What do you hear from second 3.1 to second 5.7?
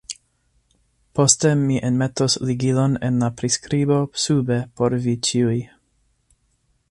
la priskribo sube por vi ĉiuj.